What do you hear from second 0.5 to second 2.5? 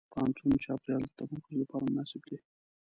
چاپېریال د تمرکز لپاره مناسب دی.